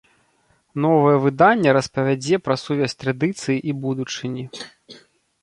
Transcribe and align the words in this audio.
Новае 0.85 1.17
выданне 1.25 1.69
распавядзе 1.77 2.41
пра 2.47 2.55
сувязь 2.63 2.97
традыцыі 3.05 3.57
і 3.69 3.79
будучыні. 3.87 4.43